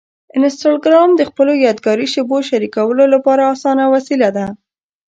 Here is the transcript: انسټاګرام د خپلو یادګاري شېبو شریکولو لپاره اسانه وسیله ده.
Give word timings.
انسټاګرام 0.37 1.09
د 1.15 1.21
خپلو 1.29 1.53
یادګاري 1.65 2.07
شېبو 2.13 2.37
شریکولو 2.49 3.03
لپاره 3.13 3.41
اسانه 3.53 3.85
وسیله 3.93 4.29
ده. 4.37 4.47